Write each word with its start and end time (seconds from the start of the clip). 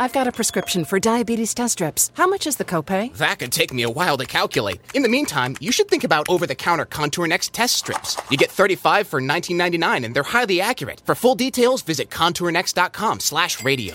I've 0.00 0.12
got 0.12 0.26
a 0.28 0.32
prescription 0.32 0.84
for 0.84 1.00
diabetes 1.00 1.54
test 1.54 1.72
strips. 1.72 2.10
How 2.14 2.26
much 2.26 2.46
is 2.46 2.56
the 2.56 2.64
copay? 2.64 3.12
That 3.16 3.38
could 3.38 3.50
take 3.52 3.72
me 3.72 3.82
a 3.82 3.90
while 3.90 4.16
to 4.18 4.26
calculate. 4.26 4.80
In 4.94 5.02
the 5.02 5.08
meantime, 5.08 5.56
you 5.60 5.72
should 5.72 5.88
think 5.88 6.04
about 6.04 6.28
over-the-counter 6.28 6.84
Contour 6.84 7.26
Next 7.26 7.52
test 7.52 7.74
strips. 7.76 8.16
You 8.30 8.36
get 8.36 8.50
35 8.50 9.06
for 9.08 9.20
19.99 9.20 10.04
and 10.04 10.14
they're 10.14 10.22
highly 10.22 10.60
accurate. 10.60 11.02
For 11.04 11.14
full 11.14 11.34
details, 11.34 11.82
visit 11.82 12.10
contournext.com/radio. 12.10 13.94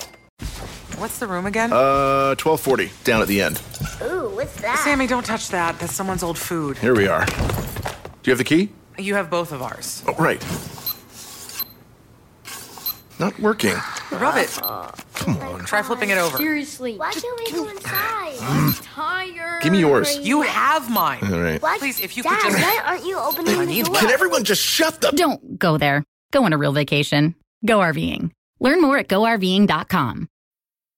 What's 0.97 1.19
the 1.19 1.27
room 1.27 1.45
again? 1.45 1.71
Uh, 1.71 2.35
1240, 2.35 2.91
down 3.03 3.21
at 3.21 3.27
the 3.27 3.41
end. 3.41 3.61
Ooh, 4.03 4.29
what's 4.35 4.55
that? 4.61 4.79
Sammy, 4.83 5.07
don't 5.07 5.25
touch 5.25 5.49
that. 5.49 5.79
That's 5.79 5.93
someone's 5.93 6.23
old 6.23 6.37
food. 6.37 6.77
Here 6.77 6.95
we 6.95 7.07
are. 7.07 7.25
Do 7.25 7.33
you 8.25 8.31
have 8.31 8.37
the 8.37 8.43
key? 8.43 8.69
You 8.97 9.15
have 9.15 9.29
both 9.29 9.51
of 9.51 9.61
ours. 9.61 10.03
Oh, 10.07 10.13
right. 10.15 10.41
Not 13.19 13.39
working. 13.39 13.75
Rub 14.11 14.37
it. 14.37 14.59
Come 15.23 15.37
on. 15.37 15.65
Try 15.65 15.81
flipping 15.81 16.09
it 16.09 16.17
over. 16.17 16.37
Seriously. 16.37 16.97
Why 16.97 17.11
can't 17.11 17.39
we 17.39 17.51
go 17.51 17.69
inside? 17.69 18.35
I'm 18.41 18.71
mm. 18.71 18.81
tired. 18.93 19.63
Give 19.63 19.71
me 19.71 19.79
yours. 19.79 20.17
You 20.19 20.41
have 20.41 20.89
mine. 20.91 21.19
All 21.23 21.39
right. 21.39 21.61
What? 21.61 21.79
Please, 21.79 21.99
if 21.99 22.17
you 22.17 22.23
Dad, 22.23 22.41
could 22.41 22.51
just. 22.51 22.63
why 22.63 22.81
aren't 22.85 23.05
you 23.05 23.17
opening 23.17 23.57
the 23.57 23.65
need 23.65 23.85
door? 23.85 23.95
Can 23.95 24.09
everyone 24.09 24.43
just 24.43 24.61
shut 24.61 25.01
the. 25.01 25.11
Don't 25.11 25.57
go 25.57 25.77
there. 25.77 26.03
Go 26.31 26.43
on 26.43 26.53
a 26.53 26.57
real 26.57 26.73
vacation. 26.73 27.35
Go 27.65 27.79
RVing. 27.79 28.31
Learn 28.59 28.81
more 28.81 28.97
at 28.97 29.07
GoRVing.com. 29.07 30.27